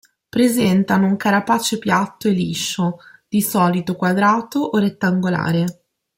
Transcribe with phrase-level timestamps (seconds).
[0.29, 5.83] Presentano un carapace piatto e liscio, di solito quadrato o rettangolare.